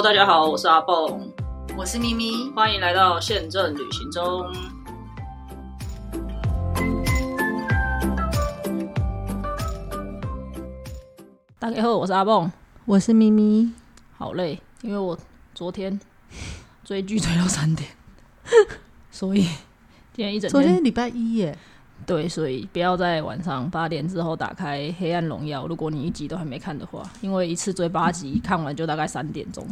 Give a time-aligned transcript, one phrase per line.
[0.00, 1.28] Hello，大家好，我是阿蹦，
[1.76, 4.46] 我是咪咪，欢迎来到宪政旅行中。
[11.58, 12.48] 大家好，我是阿蹦，
[12.84, 13.72] 我是咪咪，
[14.16, 15.18] 好累，因为我
[15.52, 15.98] 昨天
[16.84, 17.90] 追剧追到三点，
[19.10, 19.40] 所以
[20.12, 21.58] 今天一整天昨天礼拜一耶，
[22.08, 29.62] 对，所以不要在晚上八点之后打开《黑暗荣耀》，如果你一集都还没看的话，因为一次追八集，看完就大概三点钟。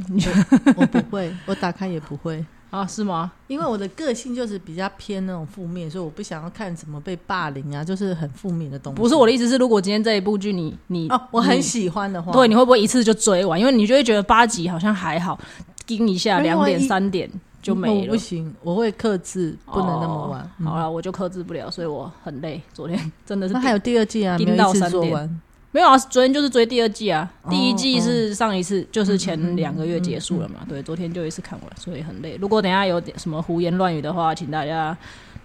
[0.76, 2.86] 我不会，我打开也不会， 啊？
[2.86, 3.32] 是吗？
[3.46, 9.00] 因为我的个性就是比较偏那种负面，所以我不想要看什么被霸凌啊，就是很负面的东西。
[9.00, 13.58] 不是我的意思是，如果今天这一部剧你你哦，我很喜欢的话，对，你会不会一次就追完？
[13.58, 15.38] 因为你就会觉得八集好像还好，
[15.86, 17.30] 盯一下两点三点
[17.66, 18.16] 就没了我不。
[18.16, 20.40] 行，我会克制，不能那么晚。
[20.40, 22.60] 哦嗯好了，我就克制不了，所以我很累。
[22.72, 25.40] 昨天 真的是那还有第二季啊，盯没有一次到三点做完。
[25.72, 32.38] 没有啊，昨天就是追第二季啊，哦第一季哦是上一次就是前两个月结束了嘛，对，昨天就一次看完，所以很累。
[32.40, 34.96] 如果等一下有点什么胡言乱语的话，请大家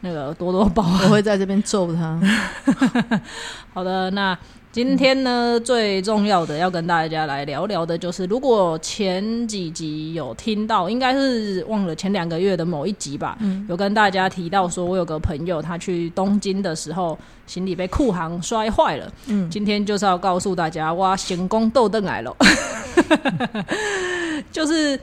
[0.02, 1.06] 那个多多包涵。
[1.08, 2.19] 我会在这边揍他。
[3.73, 4.38] 好的，那
[4.72, 19.11] 今天呢，最重要的要跟大家来聊聊的，就是如果前几集有听到，应该是忘了前两个月的某一集吧，有跟大家提到说，我有个朋友他去东京的时候，行李被库航摔坏了。
[19.28, 22.33] 嗯今天就是要告诉大家，哇，行宫斗邓来了，
[24.53, 24.97] 就是。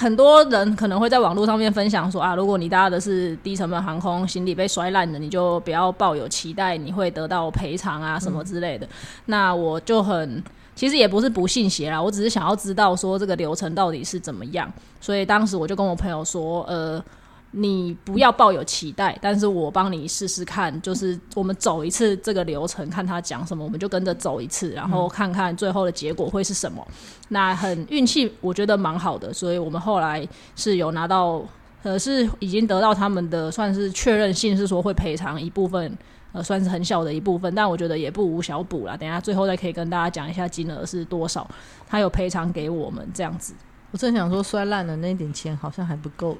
[0.00, 8.88] 很多人可能会在网络上面分享说啊，如果你搭的是低成本航空，行李被摔烂了，你就不要抱有期待你会得到赔偿啊什么之类的。
[9.26, 10.42] 那我就很，
[10.74, 14.72] 其实也不是不信邪啦，我只是想要知道说这个流程到底是怎么样。
[15.02, 17.04] 所以当时我就跟我朋友说，呃，
[17.52, 26.86] 你不要抱有期待，但是我帮你试试看，就是我们走一次这个流程，看他讲什么，我们就跟着走一次，然后看看最后的结果会是什么。
[27.28, 31.42] 那很运气，我觉得蛮好的，所以我们后来是有拿到，
[31.82, 35.96] 呃，是已经得到他们的算是确认性，是说会赔偿一部分。
[36.32, 38.96] 呃，算是很小的一部分，但我觉得也不无小补啦。
[38.96, 41.44] 等下最后再可以跟大家讲一下金额是多少，
[41.88, 43.52] 他有赔偿给我们这样子。
[43.90, 46.38] 我正想说，摔烂了那点钱好像还不够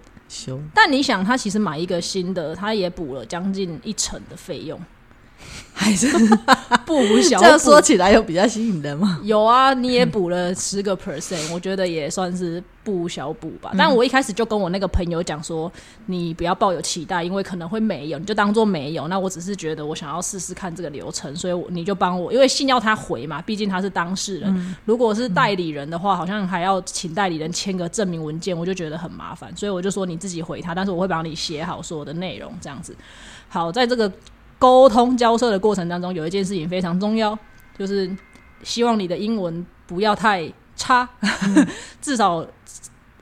[0.72, 4.80] 但你想，他其实买一个新的，他也补了将近一成的费用，
[5.72, 6.08] 还是
[6.84, 7.44] 不无小补。
[7.44, 9.20] 这样说起来有比较吸引人吗？
[9.22, 13.72] 有啊，你也补了十个 percent， 我觉得也算是不无小补吧。
[13.78, 15.72] 但我一开始就跟我那个朋友讲说，
[16.06, 19.08] 你不要抱有期待，因为可能会没有，你就当做没有。
[19.08, 24.76] 那我只是觉得我想要试试看这个流程，所以我你就帮我，因为信要他回嘛，毕竟他是当事人。
[24.84, 32.94] 如果是代理人的话，好像还要请代理人签个证明文件，我就觉得很麻烦，所以我就说你自己回他，但是我会帮你写好所有的内容，这样子。
[33.48, 34.10] 好，在这个
[34.60, 37.36] 沟通交涉的过程当中，有一件事情非常重要，
[37.78, 38.08] 就是
[38.62, 41.08] 希望你的英文不要太差，
[42.00, 42.46] 至少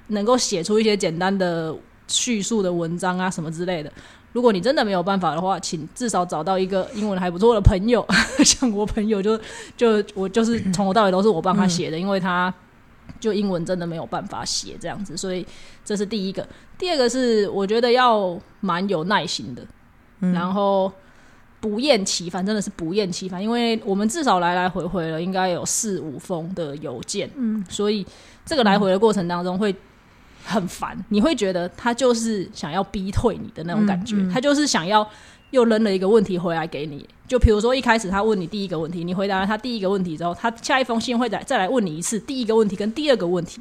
[0.09, 1.72] 能够写出一些简单的
[2.09, 3.93] 叙述的文章啊什么之类的。
[4.32, 8.05] 如果你真的没有办法的话，请至少找到一个英文还不错的朋友，
[8.44, 9.41] 像我朋友就
[9.76, 12.53] 就我就是从头到尾都是我帮他写的，因为他
[13.20, 15.47] 就英文真的没有办法写这样子，所以
[15.84, 16.47] 这是第一个。
[16.76, 19.66] 第二个是我觉得要蛮有耐心的，
[20.32, 20.93] 然后
[21.61, 28.07] 不厌其烦，真的是不厌其烦，因为我们至少来来回回了应该有四五封的邮件，嗯，所以
[28.47, 29.75] 这个来回的过程当中会
[30.45, 35.09] 很烦，你会觉得他就是想要逼退你的那种感觉，他就是想要
[35.51, 37.07] 又扔了一个问题回来给你。
[37.27, 43.61] 就比如说一开始他问你第一个问题，你回答了他第一个问题之后，他下一封信会再再来问你一次第一个问题跟第二个问题，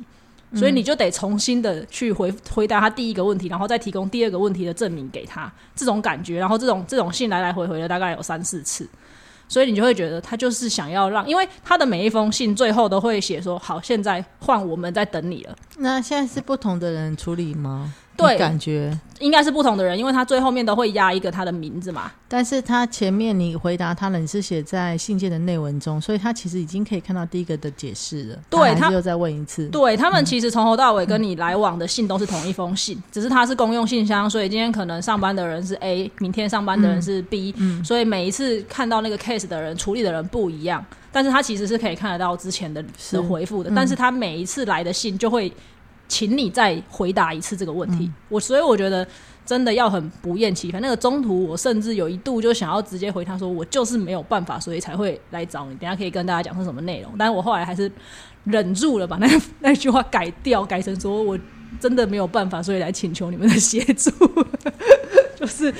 [0.53, 8.87] 所以你就得重新的去回回答他第一个问题，然后再提供第二个问题的证明给他，这种感觉，然后这种这种信来来回回的大概有三四次，
[9.47, 15.55] 所以你就会觉得他就是想要让，因为他的每一封信最后都会写说，好，现在换我们在等你了。
[15.77, 17.93] 那现在是不同的人处理吗？
[18.17, 22.11] 对感觉，应该是不同的人，因为他最后面都会压一个他的名字嘛。
[22.27, 28.37] 但是他前面你回答他了，你是写在信件的内文中，所以他其实已经可以看到第一个的解释了。
[28.49, 29.67] 对他又再问一次。
[29.67, 45.51] 对他们其实从头到尾跟你来往的信都是同一封信，只是他是公用信箱，所以今天可能上班的人是 A，明天上班的人是 B，、所以每一次看到那个 case 的人处理的人不一样，但是他其实是可以看得到之前的的回复的，但是他每一次来的信就会
[46.07, 48.11] 请你再回答一次这个问题。
[48.29, 49.07] 我所以我觉得
[49.45, 50.81] 真的要很不厌其烦。
[50.81, 55.75] 那个中途我甚至有一度就想要直接回他说，我就是没有办法，所以才会来找你。
[55.75, 57.91] 等下可以跟大家讲是什么内容，但是我后来还是
[58.43, 59.27] 忍住了， 把那
[59.59, 61.37] 那句话改掉，改成说我
[61.79, 64.11] 真的没有办法，所以来请求你们的协助。
[65.39, 65.73] 就是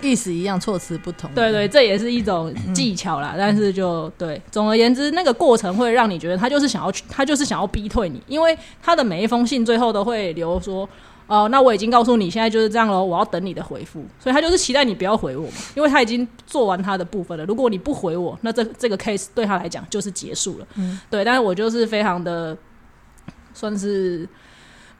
[0.00, 1.30] 意思一样，措辞不同。
[1.34, 3.34] 对对，这也是一种技巧啦。
[3.36, 10.88] 但是就对，总而言之，那个过程会让你觉得他就是想要去，他就是想要逼退你，因为他的每一封信最后都会留说。
[11.28, 13.02] 哦，那我已经告诉你，现在就是这样喽。
[13.02, 17.44] 我要等你的回复，所以他就是期待你不要回我嘛，因为他已经做完他的部分了。
[17.46, 20.66] 如果你不回我，那这这个 case 对他来讲就是结束了。
[20.74, 21.24] 嗯，对。
[21.24, 22.54] 但是我就是非常的，
[23.54, 24.28] 算是，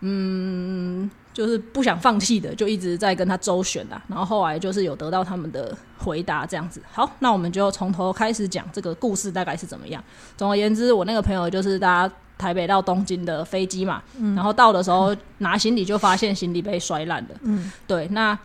[0.00, 4.02] 嗯，就是不想放弃的，就一直在跟他周旋啊。
[4.08, 6.82] 然后后来就是有得到他们的回答，这样子。
[6.92, 10.02] 好，那我们就从头开始讲这个故事大概是怎么样。
[10.36, 12.14] 总而言之，我那个朋友就是大家。
[12.38, 14.02] 台北到东京的飞机嘛，
[14.34, 17.28] 然后到的时候拿行李就发现行李被摔烂了。
[17.42, 18.36] 嗯，对，那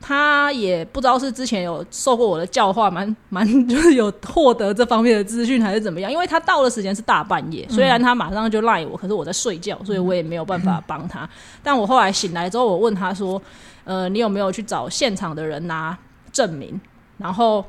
[0.00, 11.28] 他也不知道是之前有受过我的教化，蛮 蛮就是有获得这方面的资讯还是怎么样，因为他到的时间是大半夜，虽然他马上就赖我，可是我在睡觉，所以我也没有办法帮他。
[11.62, 13.40] 但我后来醒来之后，我问他说
[13.84, 15.96] ：“呃，你有没有去找现场的人拿
[16.32, 16.80] 证明？”
[17.18, 17.64] 然后。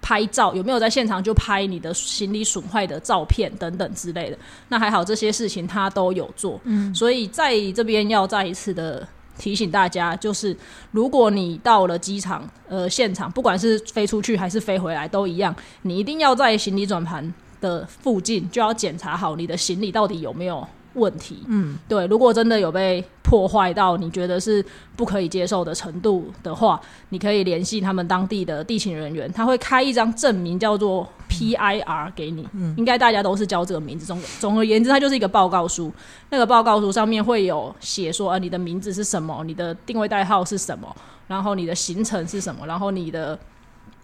[0.00, 4.38] 拍照有没有在现场就拍你的行李损坏的照片等等之类的？
[4.68, 6.58] 那还好，这些事情他都有做。
[6.62, 9.06] 嗯，所以在这边要再一次的
[9.38, 10.54] 提醒大家，就是
[10.90, 20.66] 如果你到了机场呃现场，不管是飞出去还是飞回来都一样，你一定要在行李转盘的附近就要检查好你的行李到底有没有。
[20.94, 24.64] 问题，嗯，对，如果真的有被破坏到你觉得是
[24.96, 26.80] 不可以接受的程度的话，
[27.10, 34.06] 你可以联系他们当地的地勤人员，他会开一张证明叫做 PIR 给你，嗯，应该大家都是叫这个名字。
[34.06, 35.92] 总总而言之，它就是一个报告书。
[36.30, 40.88] 那个报告书上面会有写说，呃，你的名字是什么，你的定位代号是什么，
[41.26, 43.38] 然后你的行程是什么，然后你的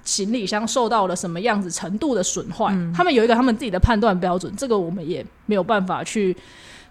[0.05, 6.37] 行李箱受到了什么样子程度的损坏，他们有一个他们自己的判断标准，这个我们也没有办法去。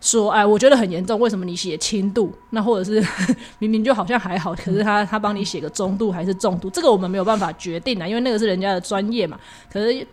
[0.04, 2.30] 说哎，我觉得很严重，为什么你写轻度？
[2.50, 3.02] 那或者是
[3.58, 6.70] 明明就好像还好，可是他他帮你写个中度还是重度？
[6.70, 9.40] 这个我们没有办法决定啊，因为那个是人家的专业嘛。
[9.72, 10.06] 可是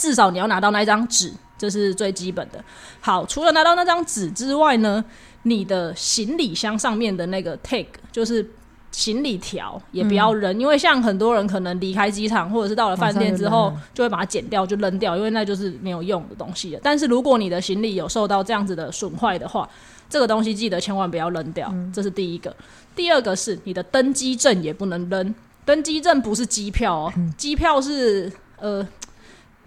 [0.00, 2.62] 至少你要拿到那一张纸，这是最基本的。
[3.00, 5.04] 好，除了拿到那张纸之外呢，
[5.44, 8.44] 你的行李箱上面的那个 tag 就是。
[8.92, 16.80] 行李条也不要扔，因为像很多人可能离开机场或者是到了饭店之后，就会把它剪掉就扔掉，因为那就是没有用的东西了。
[16.82, 19.68] 但是如果你的行李有受到这样子的损坏的话，
[20.08, 22.54] 这个东西记得千万不要扔掉，这是第一个。
[22.96, 25.34] 第二个是你的登机证也不能扔，
[25.64, 28.86] 登机证不是机票哦，机票是呃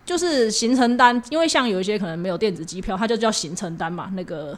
[0.06, 4.58] 就是行程单，因为像有一些可能没有电子机票，它就叫行程单嘛，那个。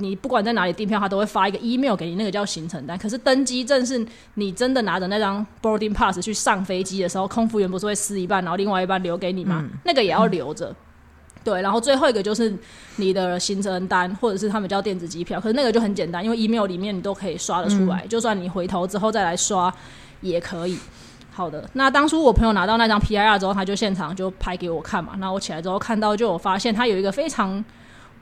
[0.00, 2.96] 你不管在哪里订票，他都会发一个 email 给你，那个叫行程单。
[2.96, 9.64] 可是登机证是你真的拿着那张 boarding pass 去上飞机的时候，空服员不是会撕一半，然后另外一半留给你吗？
[9.84, 10.74] 那个也要留着。
[11.44, 12.54] 对，然后最后一个就是
[12.96, 15.40] 你的行程单，或者是他们叫电子机票。
[15.40, 19.72] 可是那个就很简单，因为 email 里面你都可以刷得出来，就算你回头之后再来刷
[20.20, 20.78] 也可以。
[21.30, 25.14] 好的，那当初我朋友拿到那张 P I R 之后，他就现场就拍给我看嘛。
[25.18, 27.64] 那我起来之后看到，就我发现他有一个非常。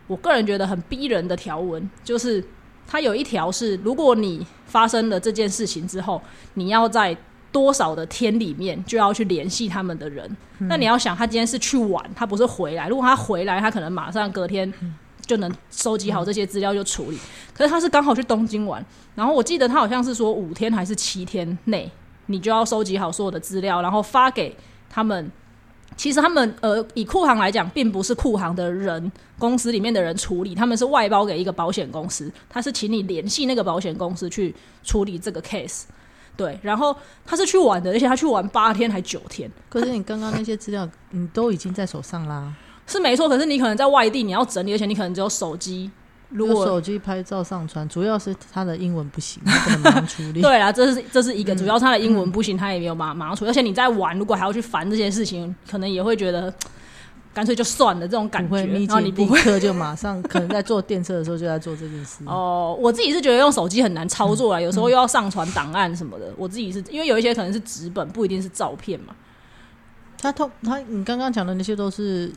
[0.07, 2.43] 我个人觉得很逼人的条文，就是
[2.87, 6.21] 它有一条是，如果你发生了这件事情之后，
[6.55, 7.17] 你要在
[7.51, 10.37] 多少的天里面就要去联系他们的人。
[10.59, 12.89] 那你要想，他今天是去玩，他不是回来。
[12.89, 14.73] 如果他回来，他可能马上隔天
[15.21, 17.19] 就能收集好这些资料就处理。
[17.53, 21.91] 可是他是刚好去东京玩，然后我记得他好像是说五天还是七天内，
[22.27, 24.57] 你就要收集好所有的资料，然后发给
[24.89, 25.31] 他们。
[25.97, 35.85] 其实他们呃，以库航来讲，并不是库航的人公司里面的人处理，他们是外包给一个保险公司，他是请你联系那个保险公司去处理这个 case。
[36.37, 39.51] 对，然后他是去玩的，而且他去玩八天还九天。
[39.71, 42.53] 可是你刚刚那些资料，你都已经在手上啦，
[42.87, 43.27] 是没错。
[43.27, 45.91] 可是你可能在外地，你要整理，而且你可能只有手机。
[46.37, 50.43] 如果手机拍照上传，主要是他的英文不行， 不能马上处理。
[50.43, 53.51] 对啦，这是这是一个，主要他的英文不行，他也没有马马上处理。
[53.51, 56.53] 而且你在玩，如果还要去烦这些事情，可能也会觉得
[57.33, 58.57] 干脆就算了这种感觉。
[58.67, 62.23] 然后你立刻就马上，可能在坐电车的时候就在做这件事。
[62.29, 66.33] 哦，我自己是觉得用手机很难操作啊，有时候又要上传档案什么的。
[66.37, 69.15] 我自己是因为有一些可能是纸本，不一定是照片嘛。
[70.19, 72.33] 他通他，你刚刚讲的那些都是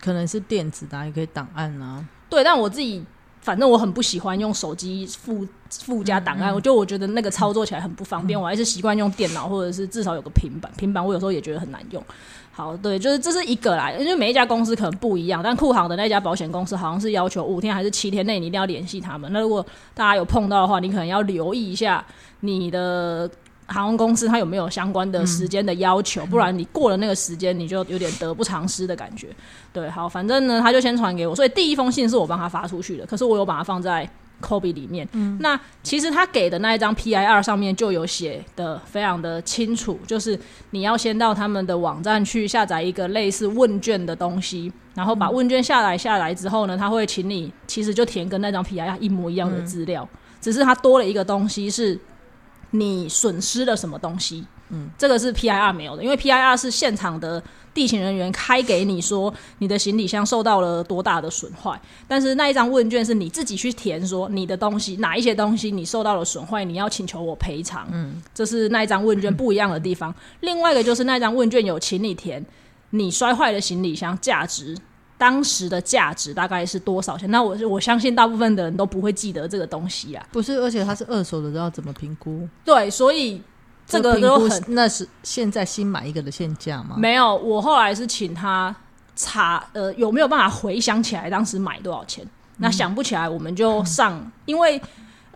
[0.00, 2.06] 可能是电子的，也可以档案啊。
[2.28, 3.02] 对，但我自己
[3.48, 10.70] 反正我很不喜欢用手机附附加档案，我就我觉得那个操作起来很不方便，我还是习惯用电脑或者是至少有个平板。
[10.76, 12.04] 平板我有时候也觉得很难用。
[12.52, 19.32] 好，对，就是这是一个啦，因为每一家公司可能不一样，但酷航的那家保险公司好像是要求五天还是七天内你一定要联系他们。
[19.32, 19.64] 那如果
[19.94, 22.04] 大家有碰到的话，你可能要留意一下
[22.40, 23.30] 你的。
[23.68, 26.26] 航空公司它有没有相关的时间的要求？
[26.26, 29.28] 不然你过了那个时间，你就有点得不偿失的感觉。
[29.72, 34.08] 对，好，反正呢，他就先传给我，所以第一封信是我帮他发出去的，可是我有把它放在
[34.40, 35.06] Kobe 里面。
[35.12, 40.38] 嗯那其实他给的那一张 PIR 上面就有写的非常的清楚，就是
[40.70, 50.08] 你要先到他们的网站去下载一个类似问卷的东西，然后把问卷下来下来之后呢，他会请你其实就填跟那张 PIR 一模一样的资料，
[50.40, 51.98] 只是他多了一个东西是
[52.70, 54.44] 你损失了什么东西。
[54.70, 67.88] 嗯，这个是 PIR 没有的，因为 PIR 是现场的地勤人员开给你说你的行李箱受到了多大的损坏，但是那一张问卷是你自己去填，说你的东西哪一些东西你受到了损坏，你要请求我赔偿。
[67.90, 70.14] 嗯，这是那一张问卷不一样的地方。
[70.40, 72.44] 另外一个就是那张问卷有请你填
[72.90, 74.76] 你摔坏的行李箱价值，
[75.18, 77.30] 当时的价值大概是多少钱？
[77.30, 80.26] 那我是我相信大部分的人都不会记得这个东西啊。
[80.32, 82.48] 不是，而且它是二手的，都要怎么评估？
[82.64, 83.42] 对，所以。
[83.90, 86.96] 这个都很，那是现在新买一个的现价吗？
[86.98, 88.76] 没有，我后来是请他
[89.16, 92.22] 查，呃，有没有办法回想起来当时买多少钱？
[92.58, 94.78] 那想不起来，我们就上，因为。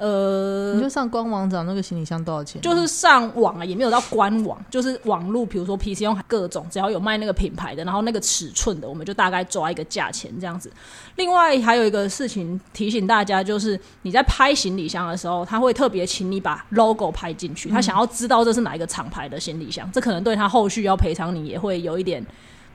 [0.03, 2.61] 呃，你就上官网找那个行李箱多少钱？
[2.63, 10.69] 就是上网啊，也没有到官网，就是网络，比如说 PC 用各种，只要有卖那个品牌的，然后那个尺寸的，我们就大概抓一个价钱这样子。
[11.15, 22.21] 另外还有一个事情提醒大家，就是你在拍行李箱的时候，他会特别请你把 logo 拍进去，他想要知道这是哪一个厂牌的行李箱，这可能对他后续要赔偿你也会有一点。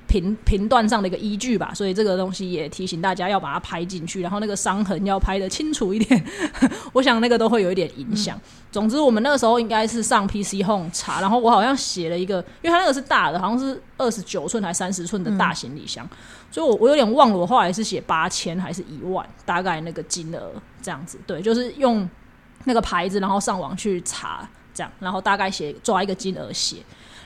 [0.08, 6.26] 评评断上的一个依据吧，所以这个东西也提醒大家要把它拍进去，然后那个伤痕要拍的清楚一点，
[6.94, 8.40] 我想那个都会有一点影响。
[8.72, 16.08] 总之，我们那个时候应该是上 PC Home 查，然后我好像写了一个，因为它那个是大的，好像是二十九寸还三十寸的大行李箱，
[16.50, 21.20] 所以我我有点忘了，我后来是写八千还是一万，大概那个金额这样子。
[21.26, 22.08] 对，就是用
[22.66, 26.78] 那个牌子，然后上网去查，这样，然后大概写抓一个金额写。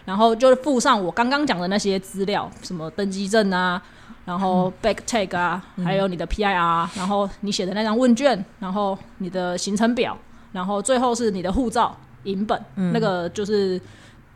[0.03, 3.81] 然后就是附上我刚刚讲的那些资料，什么登机证啊，
[4.25, 10.17] 然后 back tag 啊，还有你的 PIR，然后你写的那张问卷，然后你的行程表，
[10.51, 13.79] 然后最后是你的护照影本，那个就是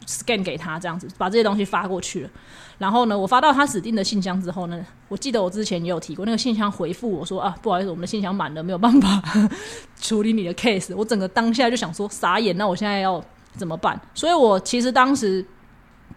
[0.07, 2.29] scan 给他这样子，把这些东西发过去了。
[2.77, 9.21] 然后呢，我发到他指定的信箱之后呢，我记得我之前也有提过，那个信箱回复我说啊，不好意思，我们的信箱满了，没有办法
[9.99, 10.95] 处理你的 case。
[10.95, 13.99] 我整个当下就想说傻眼，那我现在要怎么办？
[14.13, 15.45] 所以我其实当时。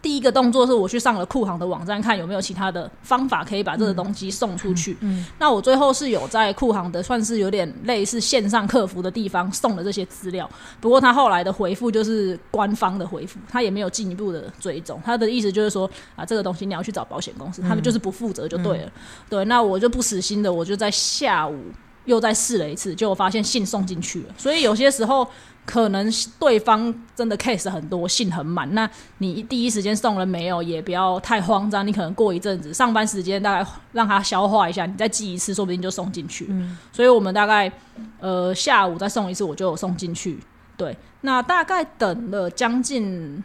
[0.00, 4.96] 第一个动作是我去上了库航的网站，看有没有其他的方法可以把这个东西送出去。
[5.00, 10.48] 嗯，那我最后是有在库航的算是有点类似线上客服的地方送了这些资料，
[10.80, 15.02] 不过他后来的回复就是官方的回复，他也没有进一步的追踪。
[15.04, 18.92] 他的意思就是说啊，这个东西你要去找保险公司，他们就是不负责就对了。
[19.28, 21.58] 对，那我就不死心的，我就在下午
[22.04, 24.34] 又再试了一次，结果发现信送进去了。
[24.38, 25.26] 所以有些时候。
[25.68, 30.62] 可能对方真的 case 很多，信很满，那你第一时间送了没有？
[30.62, 36.46] 也不要太慌张，你可能过一阵子上班时间大概让他消化一下，你再寄一次，说不定就送进去。
[36.48, 37.70] 嗯，所以我们大概
[38.18, 40.40] 呃下午再送一次，我就有送进去。
[40.74, 43.44] 对，那大概等了将近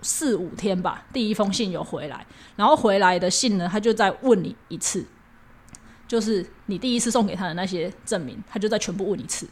[0.00, 2.24] 四五天吧，第一封信有回来，
[2.56, 5.04] 然后回来的信呢，他就再问你一次，
[6.06, 9.46] 就是你第一次送给他的那些证明，他就再全部问一次。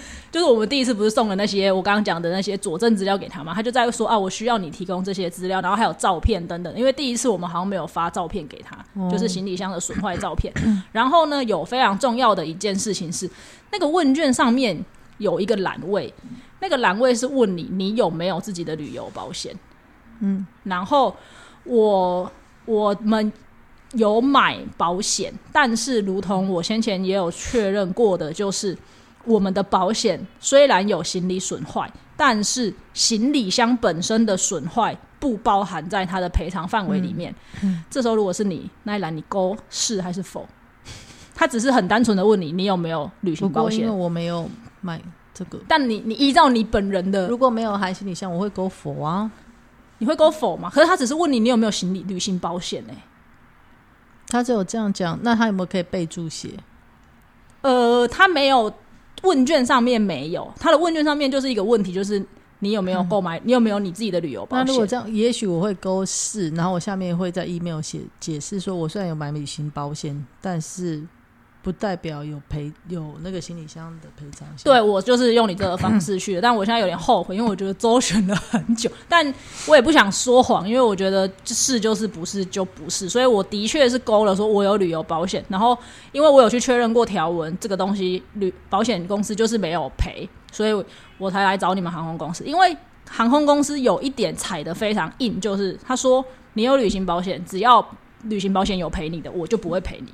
[0.30, 6.74] 就是我们第一次不是送了那些我刚刚讲的那些佐证资料给他嘛，他就在说啊，我需要你提供这些资料，然后还有照片等等。
[6.76, 8.76] 因为第一次我们好像没有发照片给他，
[9.10, 10.52] 就是行李箱的损坏照片。
[10.92, 13.28] 然后呢，有非常重要的一件事情是，
[13.70, 14.84] 那个问卷上面
[15.18, 16.12] 有一个栏位，
[16.60, 19.54] 那个栏位是问你你有没有自己的旅游保险。
[20.20, 21.14] 嗯，然后
[21.64, 22.30] 我
[22.64, 23.32] 我们
[23.92, 28.76] 有买保险，但是如同我先前也有确认过的，就是。
[29.24, 37.34] 我们的保险虽然有行李损坏，但是行李箱本身的损坏不包含在它的赔偿范围里面。
[37.88, 40.46] 这时候如果是你，那一栏你勾是还是否？
[41.34, 43.80] 他只是很单纯的问你，你有没有旅行保险？
[43.80, 44.48] 因为我没有
[44.80, 45.00] 买
[45.32, 45.58] 这个。
[45.66, 49.30] 但你你依照你本人的，如果没有含行李箱，我会勾否啊？
[49.98, 50.68] 你会勾否吗？
[50.72, 52.84] 可是他只是问你，你有没有行李旅行保险？
[52.86, 52.92] 呢？
[54.28, 56.50] 他只有这样讲，那他有没有可以备注写？
[57.60, 58.72] 呃，他没有。
[59.22, 62.24] 问卷上面没有，他的问卷上面就是一个问题，就是
[62.60, 64.66] 你有没有购买，你有没有你自己的旅游保险？
[64.66, 71.02] 那如果这样，也许我会勾是，然后我下面会在 email 写解释说，我虽然有买旅行保险，但是。
[71.62, 74.46] 不代表有赔有那个行李箱的赔偿。
[74.64, 79.32] 对我就是用你这个方式去的， 但我现在有点后悔，因为我觉得周旋了很久，但
[79.66, 85.78] 我也不想说谎，因为我觉得是就是不是就不是，所以我的确是勾了说我有旅游保险，然后
[86.10, 90.84] 因为我有去确认过条文，这个东西旅保险公司就是没有赔，所以
[91.18, 92.76] 我才来找你们航空公司，因为
[93.08, 97.86] 航空公司有一点踩的非常硬，就是他说你有旅行保险，只要
[98.24, 100.12] 旅行保险有赔你的，我就不会赔你。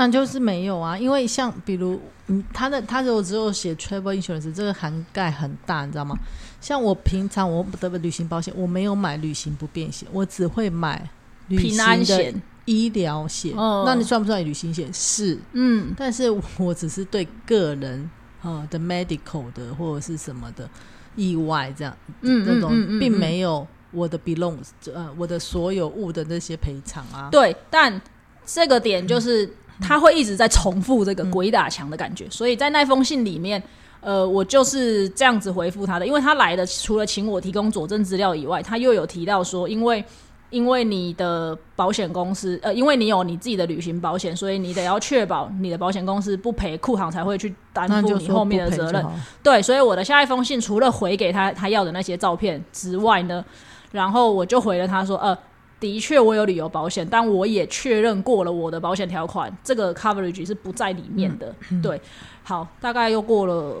[0.00, 6.16] 那就是没有啊，因为像比如，嗯，他的他如果只有写 travel insurance，这个涵盖很大，你知道吗？
[6.58, 11.06] 像我平常我的旅行保险，我没有买旅行不便险，我只会买
[11.48, 13.54] 旅平行的安险，医疗险。
[13.54, 14.90] 哦那你算不算旅行险？
[14.90, 18.08] 是，嗯，但是我只是对个人
[18.40, 20.66] 呃的 medical 的或者是什么的
[21.14, 27.28] 意外这样，嗯这种嗯嗯嗯并嗯没有我的 belongs 呃我的所有物的那些赔偿啊。
[27.30, 28.00] 对，但
[28.46, 29.48] 这个点就是
[29.80, 33.62] 他会一直在重复这个鬼打墙的感觉，所以在那封信里面，
[34.00, 40.04] 呃，我就是这样子回复他的，因为他来的除了请我提供佐证资料以外，他又有提到说，因为。
[40.50, 49.06] 因为你的保险公司，呃，因为你有你自己的旅行保险，所以你得要确保你的保险公司不赔，库行才会去担负你后面的责任。
[49.44, 53.44] 对，所以我的下一封信除了回给他他要的那些照片之外呢，
[53.92, 55.38] 然后我就回了他说，呃，
[55.80, 61.54] 的确我有旅游保险，但我也确认过了我的保险条款，这个 coverage 是不在里面的。
[61.82, 62.00] 对，
[62.44, 63.76] 好，大概又过了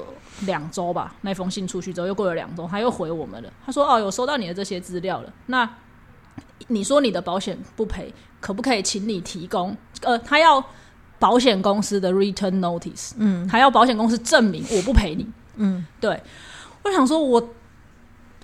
[0.46, 5.68] 两周吧，那封信出去之后又过了两周，他又回我们了，他说，哦，有收到你的这些资料了，那
[6.68, 9.76] 你说你的保险不赔，可不可以请你提供？
[10.02, 10.64] 呃，他要
[11.18, 15.28] 保险公司的 return notice，嗯还要保险公司证明我不赔你。
[15.56, 16.18] 嗯，对，
[16.82, 17.48] 我想说我，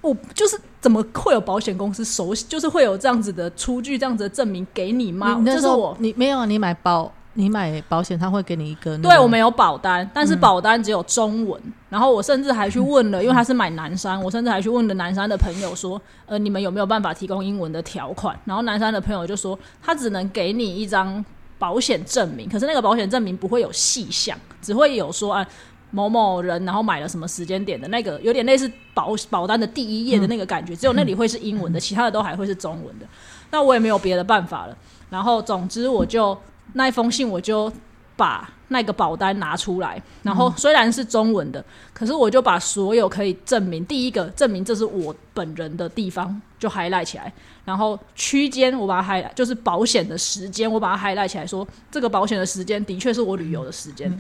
[0.02, 5.34] 我就是怎么会有保险公司熟悉，就是会有这样子的出具这样子的证明给你吗？
[5.36, 5.96] 你那时候这是我。
[5.98, 11.60] 你没有啊你买保你买保险，他会给你一个、那个对，我们有保单，但是保单只有中文。
[11.88, 18.38] 然后我甚至还去问了，因为他是买南山，我甚至还去问了南山的朋友说，呃，你们有没有办法提供英文的条款？
[18.44, 21.24] 然后南山的朋友就说，他只能给你一张
[21.58, 25.44] 保险证明，可是那个保险证明不会有细项，只会有说啊。
[25.90, 33.06] 某某人，然后买了什么时间点的那个，有点类似保保单的第一页的那个感觉，只有那里会是英文的，其他的都还会是中文的。
[33.50, 34.76] 那我也没有别的办法了。
[35.08, 36.36] 然后，总之我就
[36.72, 37.72] 那一封信，我就
[38.16, 47.32] 把那个保单拿出来，然后虽然是中文的，可是我就把所有可以证明第一个证明这是我本人的地方就 highlight 起来，
[47.64, 54.12] 然后区间我把它 highlight 就是保险的时间，我把它 highlight 起来说这个保险的时间的确是我旅游的时间，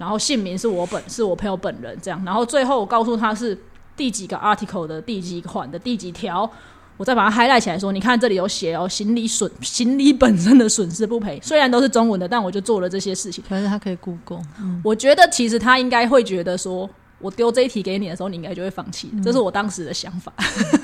[0.00, 3.56] 然后姓名是我本是我朋友本人这样，然后最后我告诉他是
[3.94, 6.50] 第几个 article 的第几款的第几条。
[6.96, 13.42] 我再把它 highlight 起来说，你看这里有写哦，行李损行李本身的损失不赔，虽然都是中文的，但我就做了这些事情。
[13.48, 14.42] 可是他可以 Google，
[14.84, 16.86] 我觉得其实他应该会觉得说，
[17.18, 20.30] 我丢这一题给你的时候，你应该就会放弃，这是我当时的想法。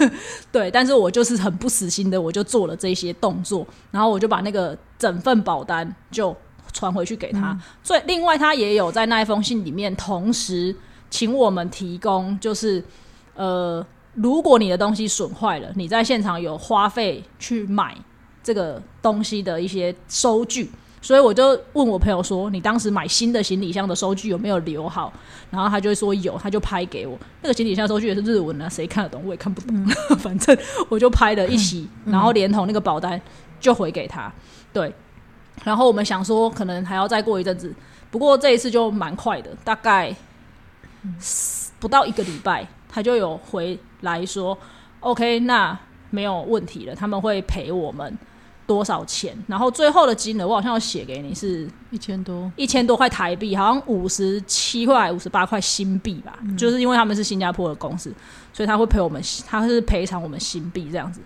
[0.50, 6.35] 对，但是我就是很不死心的，我就做了这些动作，然后我就把那个整份保单就
[6.76, 7.58] 传回去给他。
[7.82, 10.76] 所以另外他也有在那一封信里面，同时
[11.08, 12.84] 请我们提供，就是
[13.34, 13.84] 呃，
[14.14, 17.96] 如果你的东西损坏了，你在现场有花费去买
[18.42, 20.70] 这个东西的一些收据。
[21.02, 25.12] 所以我就问我朋友说：“你当时买新的行李箱的收据有没有留好？”
[25.50, 27.16] 然后他就会说有，他就拍给我。
[27.42, 29.22] 那个行李箱收据也是日文啊，谁看得懂？
[29.24, 29.86] 我也看不懂。
[30.18, 30.56] 反正
[30.88, 33.20] 我就拍了一起，然后连同那个保单
[33.60, 34.32] 就回给他。
[34.72, 34.92] 对，
[35.64, 37.74] 然后我们想说可能还要再过一阵子，
[38.10, 40.14] 不过这一次就蛮快的，大概
[41.78, 44.56] 不到一个礼拜，他就有回来说
[45.00, 45.78] ：“OK，那
[46.10, 48.16] 没有问题了，他们会赔我们。”
[48.66, 49.32] 多少钱？
[49.46, 56.36] 然后最后的金额我好像要写给你是一千多，一千多块台币，好像五十七块、五十八块新币吧。
[56.58, 58.12] 就是因为他们是新加坡的公司，
[58.52, 61.20] 所以他会赔我们，他是赔偿我们新币这样子。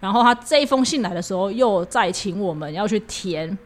[0.00, 3.58] 然后他这一封信来的时候，又再请我们要去填，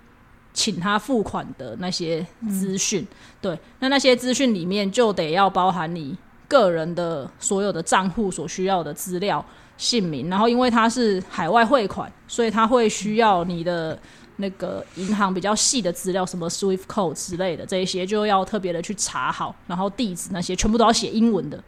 [0.53, 3.07] 请他付款的那些资讯。
[3.41, 6.17] 对，那那些资讯里面就得要包含你
[6.49, 9.45] 个人的所有的账户所需要的资料。
[9.77, 13.99] 姓名，然后因为它是海外汇款，所以它会需要你的
[14.37, 21.65] 那个银行比较细的资料，什么 SWIFT code 之类的，这一些就要特别的去查好，然后地址那些全部都要写英文的。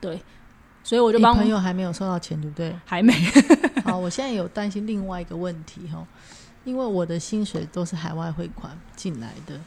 [0.00, 0.18] 对，
[0.82, 2.74] 所以我就帮朋友还没有收到钱，对不对？
[2.86, 3.12] 还没
[3.84, 6.02] 好，我现在有担心另外一个问题哈，
[6.66, 9.58] 因为我的薪水都是海外汇款进来的，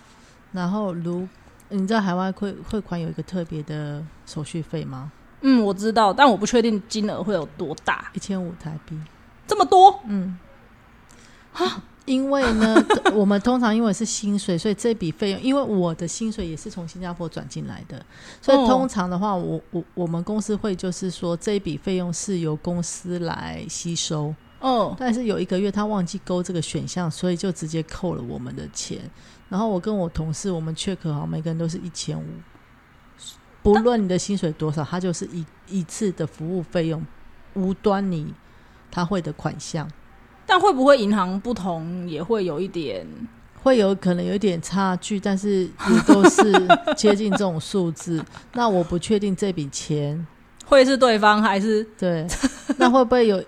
[0.52, 1.28] 然后如
[1.70, 5.12] 你知道海外汇汇款有一个特别的手续费吗？
[5.42, 9.00] 嗯，我知道，但我不确定金额会有多大，一千五台币。
[9.48, 10.00] 这么多？
[10.06, 10.38] 嗯，
[12.06, 12.76] 因为呢，
[13.14, 18.04] 我们通常因为是薪水，所以这笔费用，因为我的薪水也是从新加坡转进来的，
[18.42, 29.00] 所以哦通常的话，我我我们公司会就是说这一笔费用是由公司来吸收，嗯，但是有一个月他忘记勾这个选项，所以就直接扣了我们的钱。
[29.48, 32.26] 然后我跟我同事，我们 check 好，每个人都是一千五，
[33.63, 37.04] 不论你的薪水多少，他就是一一次的服务费用，
[37.54, 38.34] 无端你
[38.91, 39.89] 他会的款项。
[40.45, 43.08] 但会不会银行不同也会有一点
[43.62, 46.52] 会有可能有一点差距，但是也都是
[46.98, 48.24] 接近这种数字。
[48.54, 50.28] 那我不确定这笔钱，
[50.65, 52.28] 会是对方还是对，
[52.78, 53.43] 那会不会有？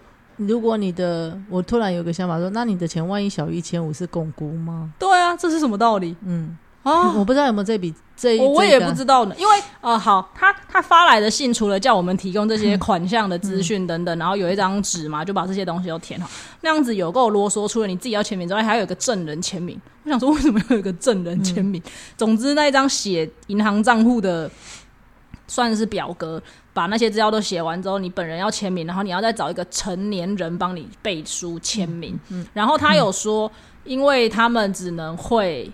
[0.48, 4.92] 如果你的，我突然有个想法说，那你的钱万一小于一千五是共估吗？
[4.98, 6.16] 对啊，这是什么道理？
[6.26, 16.30] 嗯，啊，我不知道有没有这笔这一我我也不知道呢，因为呃，好，他他发来的信除了叫我们提供这些款项的资讯等等，然后有一张纸嘛，就把这些东西都填好，
[16.62, 17.68] 那样子有够啰嗦。
[17.68, 19.80] 除了你自己要签名之外，还有一个证人签名。
[20.04, 21.82] 我想说，为什么要有一个证人签名？
[22.18, 24.50] 总之，那一张写银行账户的
[25.52, 26.42] 算是表格，
[26.74, 32.18] 把那些资料都写完之后，你本人要签名，然后你要再找一个成年人帮你背书签名。
[32.30, 33.52] 嗯然后他有说，
[33.84, 35.70] 因为他们只能会。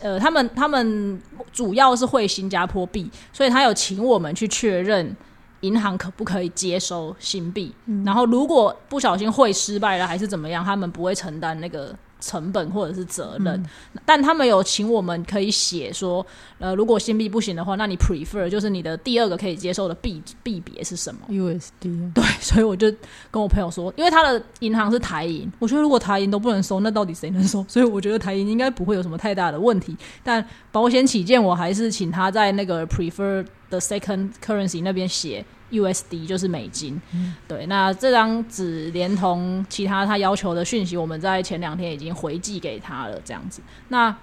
[0.00, 5.16] 呃，他们他们主要是会新加坡币，所以他有请我们去确认
[5.60, 7.72] 银行可不可以接收新币。
[8.04, 13.64] 然后如果不小心汇失败了，还是怎么样，他们不会承担那个成本或者是责任。
[14.04, 16.24] 但他们有请我们可以写说，
[16.58, 22.90] 呃，如果新币不行的话，那你 prefer 就是你的第二个可以接受的币币别是什么？USD，对，所以我就
[23.30, 27.64] 跟我朋友说，因为他的银行是台银，我觉得如果台银都不能收，那到底谁能收？
[27.68, 29.96] 所以我觉得台银应该不会有什么太大的问题。
[30.22, 37.00] 但保险起见，我还是请他在那个 prefer 的 second currency 那边写 USD，就是美金。
[37.46, 43.60] 对，那这张纸连同其他他要求的讯息，我们在前两天已经回寄给他了，这样子。
[43.88, 44.14] 那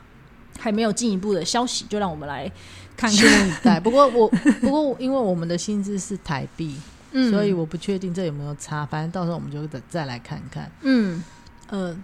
[0.60, 2.52] 还没有进一步的消息，就让我们来
[2.96, 3.46] 看拭看。
[3.46, 3.80] 目以待。
[3.82, 4.28] 不过我
[4.62, 6.76] 不过因为我们的薪资是台币，
[7.12, 8.86] 嗯所以我不确定这有没有差。
[8.86, 10.72] 反正到时候我们就再再来看看。
[10.82, 11.24] 嗯，
[11.70, 11.98] 呃、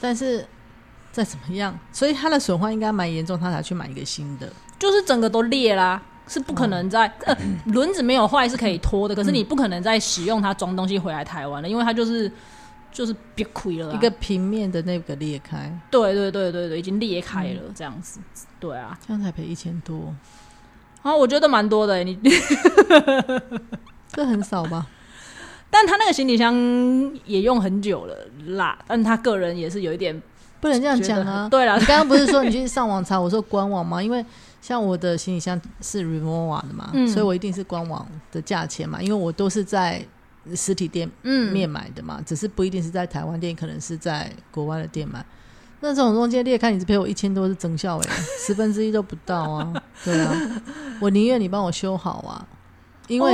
[0.00, 0.46] 但是
[1.12, 4.50] 再怎么样，所以它的损坏应该蛮严重，他才去买一个新的。
[4.78, 6.00] 就是整个都裂啦，
[6.30, 12.30] 是不可能在、呃轮子没有坏是可以拖的，可是你不可能再使用它装东西回来台湾了，因为它就是
[12.92, 18.20] 就是别亏了啊、一个平面的那个裂开，对对对对对，已经裂开了这样子，
[18.60, 20.14] 对啊，这样才赔一千多，
[21.02, 22.16] 啊我觉得蛮多的欸，你
[24.12, 24.86] 这很少吧？
[25.68, 26.54] 但他那个行李箱
[27.24, 28.16] 也用很久了
[28.54, 30.20] 啦，但他个人也是有一点
[30.60, 31.48] 不能这样讲啊！
[31.50, 33.18] 对了你刚刚不是说你去上网查？
[33.18, 34.02] 我说官网吗？
[34.02, 34.24] 因为
[34.60, 40.04] 像我的行李箱是 Remova 的嘛，嗯所以我一定是官网的价钱嘛，因为我都是在
[40.54, 45.24] 实体店嗯面买的嘛，只是不一定是在台湾店，可能是在国外的店买。
[45.82, 49.72] 那这种中间裂开，你只赔我一千多是增效哎、 十分之一都不到啊！
[50.04, 50.34] 对啊，
[51.00, 52.46] 我宁愿你帮我修好啊，
[53.08, 53.32] 因为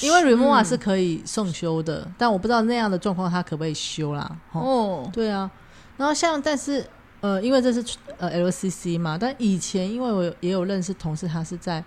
[0.00, 4.38] 因为 Remova 嗯是可以送修的，但我不知道那样的状况它可不可以修啦。
[4.52, 5.50] 哦哦，对啊，
[5.96, 6.86] 然后像但是
[7.20, 7.84] 呃，因为这是
[8.18, 11.82] 呃 LCC 嘛，但以前因为我有也有认识同事，他是在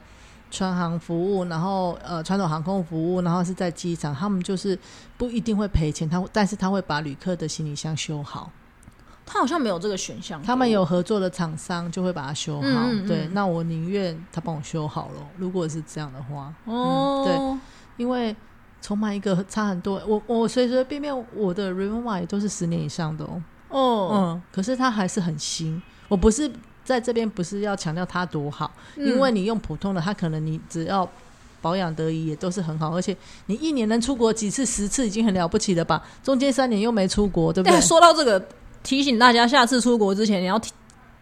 [0.52, 4.78] 船航服务，然后呃传统航空服务，然后是在机场，他们就是
[5.18, 8.52] 不一定会赔钱，他但是他会把旅客的行李箱修好，
[9.26, 12.68] 他好像没有这个选项，他们有合作的厂商就会把它修好。
[12.68, 18.36] 嗯嗯嗯对，那我宁愿他帮我修好了，如果是这样的话，哦，对因为。
[18.86, 23.42] 重买一个差很多，我我随随便便我的 Remova 也都是十年以上的哦。
[23.74, 25.82] 哦，嗯，可是它还是很新。
[26.08, 26.50] 我不是
[26.86, 31.10] 在这边不是要强调它多好，嗯因为你用普通的，它可能你只要
[31.62, 33.16] 保养得宜也都是很好，而且
[33.48, 36.04] 你一年能出国几次，十次已经很了不起了吧？
[36.22, 37.82] 中间三年又没出国，对不对？
[37.82, 38.46] 说到这个，
[38.84, 40.72] 提醒大家下次出国之前，你要提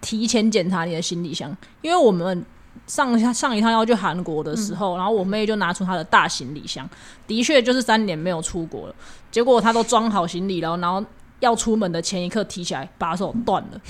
[0.01, 2.43] 提前检查你的行李箱，因为我们
[2.87, 6.89] 上下上一趟要去韩国的时候，然后我妹就拿出她的大行李箱，
[7.27, 8.95] 的确就是三年没有出国了，
[9.29, 11.05] 结果她都装好行李了，然后
[11.41, 13.81] 要出门的前一刻提起来，把手断了，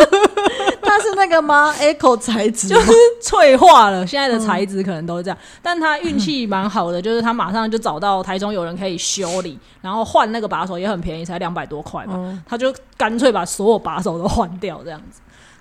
[0.82, 4.06] 它是那个吗？Echo 材质，就是脆化了。
[4.06, 15.20] 现在的材质可能都是这样， 但他运气蛮好的，就是他马上就找到台中有人可以修理，然后换那个把手也很便宜，才两百多块嘛，嗯她就干脆把所有把手都换掉，这样子。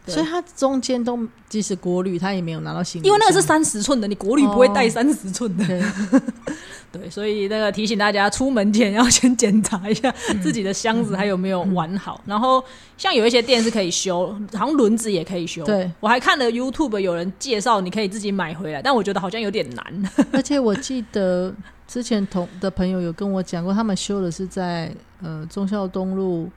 [0.10, 5.65] 对所以它中间都即使国旅，它也没有拿到行李，因为那个是三十寸的，你国旅不会带三十寸的。
[5.65, 5.82] 对
[6.91, 12.19] 对，所以那个提醒大家，出门前要先检查一下自己的箱子还有没有完好。
[12.26, 12.63] 然后
[12.98, 15.63] 像有一些店是可以修，好像轮子也可以修。
[15.63, 20.12] 对，我还看了 YouTube 有人介绍，你可以自己买回来，但我觉得好像有点难。
[20.32, 21.54] 而且我记得
[21.88, 24.91] 之前同的朋友有跟我讲过，他们修的是在
[25.22, 26.50] 呃忠孝东路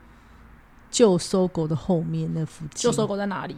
[0.92, 3.56] 旧搜狗的后面那附近，旧搜狗在哪里？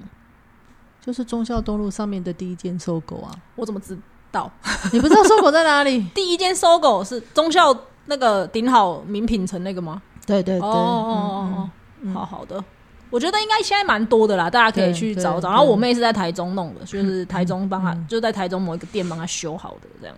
[1.05, 3.31] 就是忠孝东路上面的第一间搜狗啊。
[3.57, 3.99] 我怎么知
[4.33, 4.51] 道？
[4.91, 6.03] 你不知道搜狗在哪里？
[6.15, 10.01] 第一间搜狗是忠孝那个顶好名品城那个吗？
[10.25, 11.71] 对对对，哦哦
[12.05, 12.65] 哦好好的。
[13.11, 15.51] 我觉得应该现在蛮多的啦，大家可以去找找。
[15.51, 20.17] 然后我妹是在台中弄的，就是台中帮她，嗯就在台中某一个店帮她修好的这样。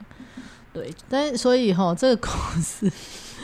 [0.72, 2.30] 对，但所以哈，这个公
[2.62, 2.90] 司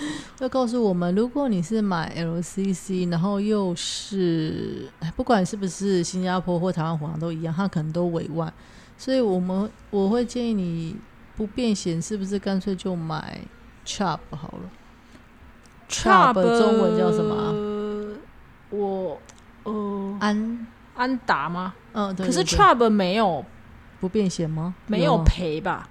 [0.40, 8.52] 要告诉我们，如果你是买 LCC，然后又是哎不管是不是新加坡或台湾虎航都一样，它可能都委外，
[8.98, 10.96] 所以我们我会建议你
[11.36, 13.40] 不变险，是不是干脆就买
[13.86, 14.70] Chubb 好了
[15.88, 18.16] ？Chubb 中文叫什么
[18.70, 19.18] 我
[19.64, 21.74] 呃安，安达吗？
[21.92, 23.44] 嗯，对可是 Chubb 没有
[24.00, 24.74] 不变险吗？
[24.86, 25.88] 没有啊赔吧？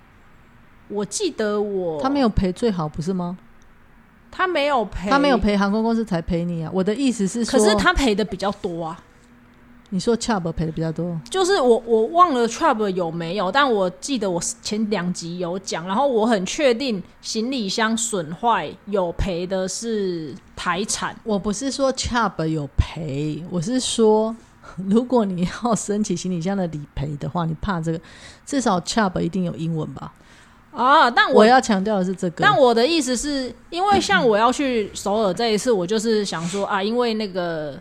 [0.87, 3.37] 我记得我他没有赔最好不是吗？
[4.31, 6.71] 他没有赔，他没有，赔，航空公司才赔你啊！
[6.73, 8.97] 我的意思是说，可是他赔的比较多啊。
[9.93, 21.13] 你说 Chubb 赔的比较多，就是我我忘了 Chubb 有没有，但我记得我前两集有讲，然后我很确定行李箱损坏有赔的是台产。
[21.25, 24.33] 我不是说 Chubb 有赔，我是说，
[24.77, 27.99] 如果你要申请行李箱的理赔的话，你怕这个，
[28.45, 30.13] 至少 Chubb 一定有英文吧？
[30.73, 32.43] 啊，但我我要强调的是这个。
[32.43, 37.77] 但我的意思是因为像我要去首尔这一次，我就是想说啊，因为那个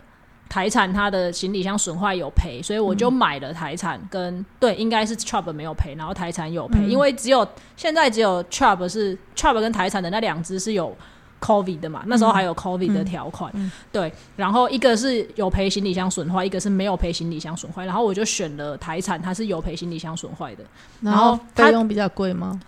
[0.49, 10.95] 台产它的行李箱损坏有赔，所以我就买了台产跟、对，应该是 Chubb 没有赔，然后台产有赔，嗯因为只有现在只有 Chubb 是 Chubb 跟台产的那两只是有。
[11.43, 20.63] COVID 的嘛，那时候还有 COVID 的条款，嗯对，然后一个是有赔行李箱损坏，一个是没有赔行李箱损坏，然后我就选了台产，它是有赔行李箱损坏的，
[21.01, 22.61] 然然后费用比较贵吗？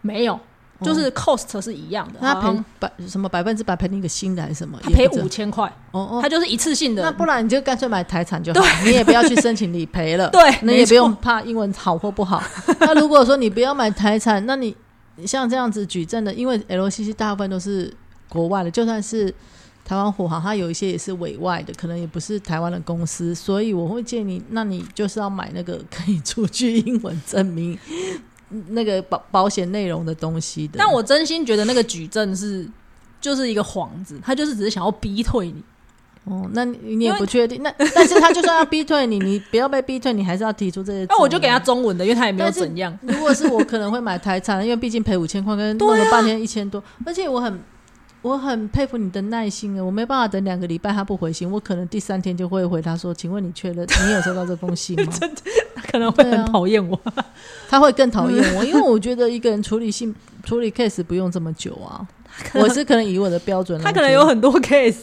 [0.00, 0.38] 没有，
[0.82, 4.78] 就是 cost 是一样的，那赔百什么百分之百赔你一个新的还是什么？
[4.82, 7.02] 他赔五千块，哦哦，他就是一次性的。
[7.02, 10.28] 那不然你就干脆买台产就好，你也不要去申请理赔了。
[10.32, 12.42] 对，你也不用怕英文好或不好。
[12.80, 14.74] 那如果说你不要买台产，那你
[15.26, 17.92] 像这样子举证的，因为 LCC 大部分都是
[18.28, 19.34] 国外的，就算是
[19.84, 27.76] 台湾虎航，它有一些也是委外的，可能也不是台湾的公司，所以我会建议你，那你就是要买那个可以出具英文证明
[28.68, 30.74] 那个保保险内容的东西的。
[30.78, 32.68] 但我真心觉得那个举证是
[33.20, 35.62] 就是一个幌子，他就是只是想要逼退你。
[36.24, 41.06] 哦，那你你也不确定，那但是他就算要逼退你，你不要被逼退，你还是要提出这些。
[41.08, 41.58] 那我就给他。
[41.58, 42.96] 中文的，因为他也没有怎样。
[43.00, 47.58] 如果是我，可能会买台产，因为毕竟赔五千块，跟弄了半天一千多，而且我很
[48.20, 55.12] 我很佩服你的耐心啊，我没办法等两个礼拜他不回信，我可能第三天就会回他说：“请问你确认你有收到这封信吗
[55.74, 57.00] 他可能会很讨厌我。？”
[57.68, 62.06] 他会更讨厌我，因为我觉得一个人处理信处理 case 不用这么久啊。
[62.54, 64.96] 我是可能以我的标准来他，可能有很多 case。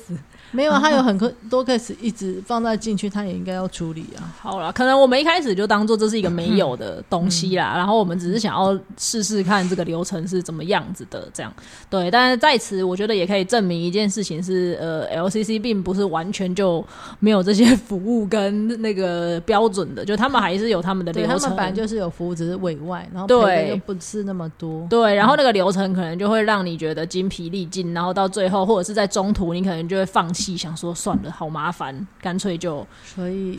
[0.55, 1.15] 没有，他有很
[1.49, 4.33] 多 case 一直放在进去，他也应该要处理啊。
[4.39, 11.53] 好了，可能我们一开始就当做这是一个没有的东西啦，然后我们只是想要试试看这个流程是怎么样子的，这样
[11.89, 12.09] 对。
[12.09, 16.83] 但是在此，我觉得也可以证明一件事情是，呃，LCC 并不是完全就
[17.19, 21.37] 没有这些服务跟那个标准的，就他们还是有他们的流程。
[21.37, 24.85] 他们本来就是有服务，只是委外，然后对赔的又不是那么多。
[24.89, 33.57] 对，然后那个流程可能就会让你觉得精疲力尽，然后到最后或者是在中途，你可能就会放弃，想说算了，好麻烦，干脆就所以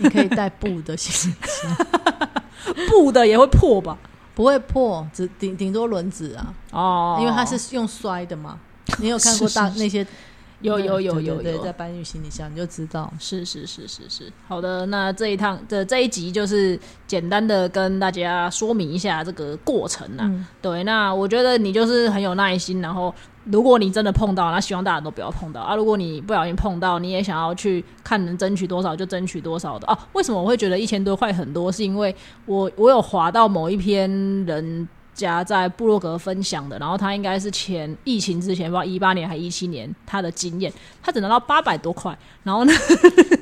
[0.00, 1.86] 你可以带布的行李箱，
[2.90, 3.96] 布的也会破吧？
[4.34, 8.58] 不会破，只顶顶多轮子啊，哦，因为它是用摔的嘛。
[8.98, 10.04] 你有看过大那些？
[10.60, 13.12] 有有有有有对对在搬运行李箱你就知道。
[13.20, 20.22] 是是是是是，好的，那这一趟的这一集就是简单的跟大家说明一下这个过程啊。
[20.22, 23.14] 嗯，对，那我觉得你就是很有耐心，然后
[23.50, 25.74] 如果你真的碰到，那希望大家都不要碰到啊。
[25.74, 31.72] 如果你不小心碰到，你也想要去看能争取多少就争取多少的哦、为什么我会觉得一千多块很多？
[31.72, 32.14] 是因为
[32.46, 34.10] 我我有划到某一篇
[34.44, 34.88] 人。
[35.18, 42.72] 家在布洛格分享的，然后他应该是前疫情之前，不知道一八年还一七年，他的经验，他只拿到八百多块，然后呢，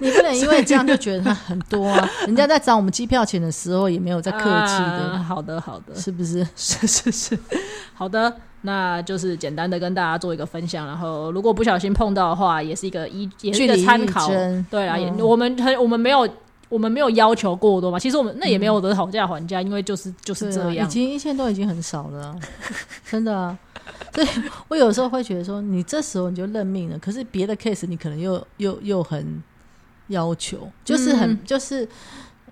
[0.01, 2.11] 你不能因为这样就觉得他很多啊。
[2.27, 6.47] 人家在找我们机票钱的时候也没有在客气啊的，好的，好的，是不是？
[6.57, 7.39] 是是是，
[7.93, 14.29] 好的，那就是简单的跟大家做一个分享，然后如果不小心碰到的话，也是一个一，也是一个参考。
[14.71, 16.27] 对啊，我们很我们没有
[16.69, 20.91] 我们没有要求过多嘛，其实我们那也没有得讨价还价，因为就是就是对啊，这样已。
[20.91, 22.37] 经一千多已经很少了啊、
[23.09, 23.57] 真的啊。
[24.13, 24.27] 所以
[24.69, 29.43] 我有时候会觉得说，你这时候你就认命了，可是别的 case 你可能又又又很
[30.09, 31.87] 要求，就是很、嗯就是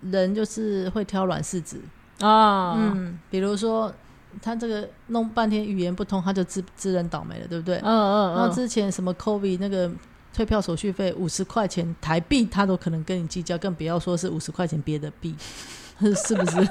[0.03, 1.81] 人就是会挑软柿子，
[2.21, 3.93] 啊，嗯，比如说
[4.43, 7.79] 他这个弄半天语言不通，他就自自认倒霉了，对不对？
[7.79, 9.91] 嗯嗯然后嗯，之前什么 COVID 那个
[10.35, 15.35] 退票手续费五十块钱台币，他都可能跟你计较，更不要说是五十块钱别的币，
[15.99, 16.69] 是不是？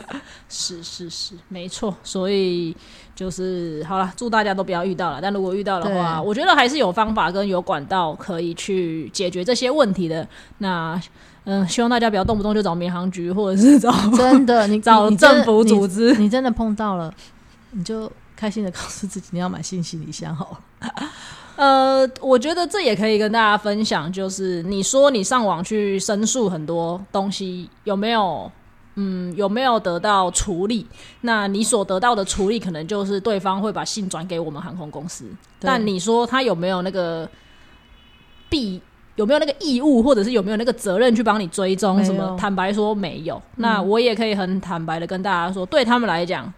[0.50, 1.96] 是是是，没错。
[2.04, 2.76] 所以
[3.16, 5.20] 就是好了，祝大家都不要遇到了。
[5.22, 10.28] 但如果遇到的话，我觉得还是有方法跟有管道可以去解决这些问题的。
[10.58, 11.02] 那
[11.46, 16.14] 嗯，希望大家不要动不动就找民航局或者是找真的， 你找政府组织。
[16.16, 17.14] 你，你真的碰到了，
[17.72, 21.10] 你就开心的告诉自己你要买新行李箱好了。
[21.56, 28.52] 呃，我觉得这也可以跟大家分享，就是你说你上网去申诉很多东西，有没有？
[28.96, 30.86] 嗯，有没有得到处理？
[31.22, 35.26] 那你所得到的处理，可能就是对方会把信转给我们航空公司。
[35.60, 37.28] 但你说他有没有那个
[38.50, 38.80] 必
[39.16, 42.38] 有没有那个义务，或者是有没有那个责任去帮你追踪什么？
[42.40, 43.42] 坦白说没有。
[43.56, 46.54] 那我也可以很坦白的跟大家说，对他们来讲，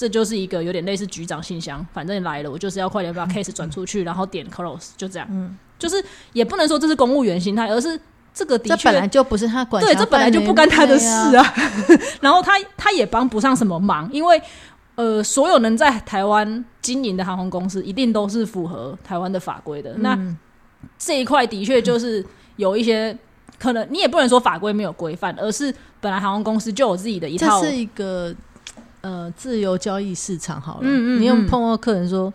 [0.00, 1.86] 这就是一个有点类似局长信箱。
[1.92, 5.28] 反正来了，我就是要快点把 case 转出去，然后点 close，就这样。
[5.30, 8.00] 嗯，就是也不能说这是公务员心态，而是。
[8.32, 11.54] 这个的确本来就不是他管，对，这本来就不干他的事啊。
[12.22, 14.40] 然后他他也帮不上什么忙，因为
[14.94, 19.92] 呃，所有能在台湾经营的航空公司，一定都是符合台湾的法规的。
[19.98, 20.16] 那
[20.96, 23.14] 这一块的确就是有一些
[23.58, 28.32] 可能，你也不能说法规没有规范，而是本来航空公司就有自己的一套，这是一个
[29.00, 30.60] 呃自由交易市场。
[30.60, 32.32] 好了，嗯嗯，你有碰到客人说。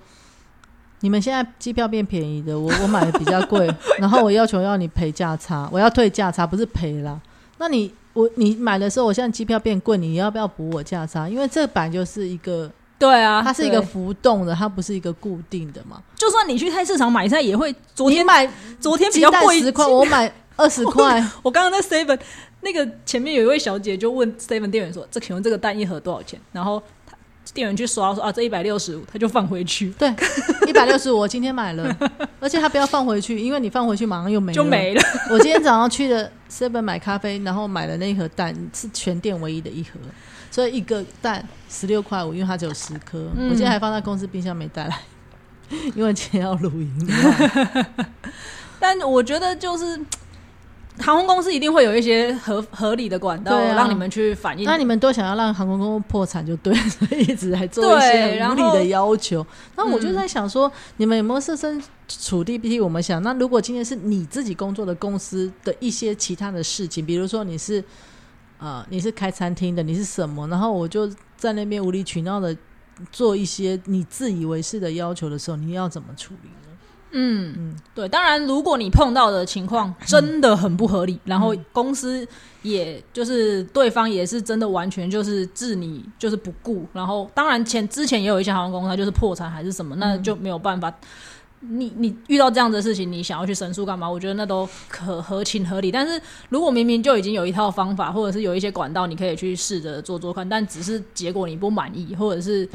[1.01, 7.19] 你们现在机票变便宜的，我我买的比较贵， 然后我要求要你赔价差，我要退价差，不是赔啦。
[7.59, 11.29] 那你我你买的时候，我现在机票变贵，你要不要补我价差？
[11.29, 16.01] 因为这版就是一个对啊，它是一个浮动的，它不是一个固定的嘛。
[16.15, 18.49] 就算你去菜市场买菜，也会昨天买
[18.79, 21.23] 昨天比较贵十块，我买二十块。
[21.43, 22.17] 我刚刚在 seven
[22.65, 26.81] 那个前面有一位小姐就问 seven 店员说：“这请问这个蛋一盒多少钱？”然后。
[27.53, 29.91] 店员去刷说啊，这一百六十五，他就放回去。
[29.91, 30.11] 对，
[30.67, 31.95] 一百六十五，我今天买了，
[32.41, 35.01] 而且他不要放回去，因为你放回去马上又没就没了。
[35.29, 39.91] 我今天早上去的 seven 买咖啡，然后买了那一盒蛋，是全店唯一的一盒，
[40.49, 43.29] 所以一个蛋十六块五，因为它只有十颗。
[43.37, 44.99] 我今天还放在公司冰箱没带来，
[45.93, 47.07] 因为今天要录音。
[48.81, 50.01] 但我觉得就是。
[50.99, 54.63] 航空公司一定会有一些合合理的管道让你们去反映。
[54.65, 59.45] 那你们都想要让航空公司破产 就对，所以一直在做一些无理的要求。
[59.75, 63.21] 那我就在想说，你们有没有设身处地替我们想？
[63.23, 67.83] 那如果今天是你自己工作的公司的一些其他的事情，比如说你是
[68.57, 70.47] 呃你是开餐厅的，你是什么？
[70.47, 72.55] 然后我就在那边无理取闹的
[73.11, 76.49] 做一些你自以为是的要求的时候，你要怎么处理？
[77.17, 82.27] 嗯嗯，对，当然，如果你碰到的情况真的很不合理，然后公司
[82.61, 90.93] 也就是对方也是真的完全就是置你就是不顾，然后当然前之前也有一些航空公司它就是破产还是什么，那就没有办法。
[91.61, 94.07] 你你遇到这样的事情，你想要去申诉干嘛？
[94.07, 95.89] 我觉得那都可合情合理。
[95.89, 102.67] 但是如果明明就已经有一套方法，或者是有一些管道，你可以去试着做做看，但只是结果你不满意，或者是。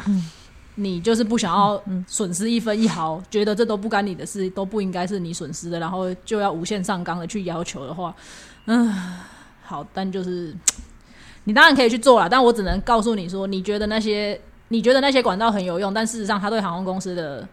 [0.80, 8.14] 你就是不想要损失一分一毫，觉得这都不干你的事，都不应该是你损失的，然后就要无限上纲的去要求的话，
[8.64, 8.90] 嗯，
[9.62, 10.56] 好，但就是
[11.44, 17.46] 你当然可以去做了，但我只能告诉你说，你觉得那些你觉得那些管道很有用，但事实上它对航空公司的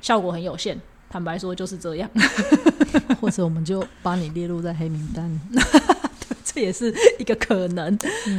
[0.00, 0.76] 效果很有限。
[1.08, 2.10] 坦白说就是这样，
[3.20, 5.40] 或者我们就把你列入在黑名单，
[6.42, 7.96] 这也是一个可能。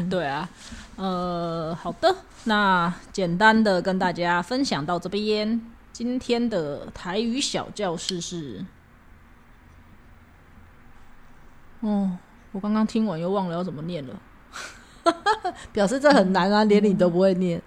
[0.10, 0.50] 对啊。
[0.96, 5.62] 呃，好的，那简单的跟大家分享到这边。
[5.92, 8.66] 今天的台语小教室是，
[11.82, 12.18] 哦，
[12.52, 14.20] 我刚刚听完又忘了要怎么念了，
[15.72, 17.62] 表示这很难啊，连你都不会念。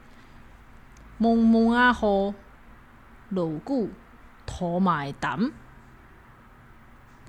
[1.19, 2.35] 蒙蒙啊吼，
[3.31, 3.91] 老古
[4.45, 5.53] 头买胆，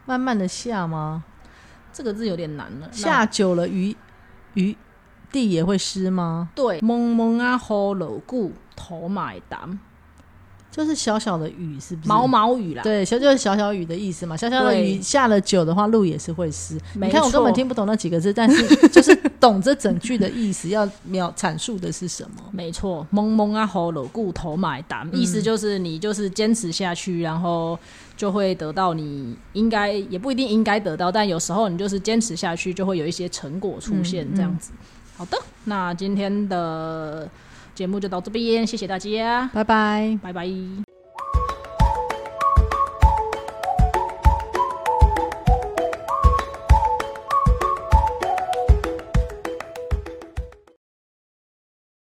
[0.06, 1.24] 慢慢的下吗？
[1.94, 3.96] 这个字有点难了，下久了鱼
[4.54, 4.76] 鱼。
[5.32, 6.50] 地也会湿吗？
[6.56, 9.80] 对，蒙蒙啊，好楼固头买单，
[10.72, 12.08] 就是小小的雨，是不是？
[12.08, 12.84] 毛毛雨啦。
[12.84, 14.38] 对，小就是小小雨的意思嘛。
[14.38, 16.80] 小小的雨下了久的话，路也是会湿。
[16.94, 22.44] 你看我根本听不懂那几个字，但是 就是懂这整句的意思，要描阐述的是什么？
[22.52, 27.78] 没错，蒙蒙啊，喉咙固头买胆，意思就是你就是坚持下去，然后
[28.16, 34.72] 就会得到你应该也不一定应该得到，但有时候你就是坚持下去，就会有一些成果出现，这样子。
[35.18, 37.28] 好的，那今天的
[37.74, 40.87] 节目就到这边，谢谢大家，拜拜，拜拜。